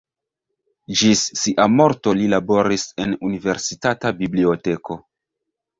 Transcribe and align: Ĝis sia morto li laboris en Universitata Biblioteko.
Ĝis 1.01 1.21
sia 1.41 1.67
morto 1.75 2.15
li 2.23 2.31
laboris 2.37 2.89
en 3.05 3.15
Universitata 3.31 4.17
Biblioteko. 4.25 5.01